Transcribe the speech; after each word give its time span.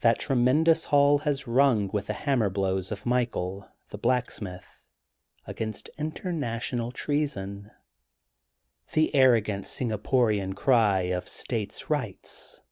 That 0.00 0.18
tremendous 0.18 0.86
hall 0.86 1.18
has 1.18 1.46
rung 1.46 1.88
with 1.92 2.08
the 2.08 2.14
ham 2.14 2.40
merblows 2.40 2.90
of 2.90 3.06
Michael, 3.06 3.70
the 3.90 3.96
Blacksmith, 3.96 4.82
against 5.46 5.88
international 5.96 6.90
treason, 6.90 7.70
the 8.94 9.14
arrogant 9.14 9.64
Singa 9.64 9.98
porian 9.98 10.56
cry 10.56 11.02
of 11.14 11.28
States 11.28 11.84
Bights. 11.84 12.62